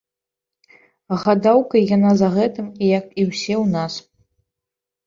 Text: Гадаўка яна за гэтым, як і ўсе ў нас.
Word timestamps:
Гадаўка 1.25 1.75
яна 1.95 2.11
за 2.23 2.27
гэтым, 2.37 2.67
як 2.97 3.05
і 3.21 3.31
ўсе 3.31 3.55
ў 3.61 3.65
нас. 3.79 3.93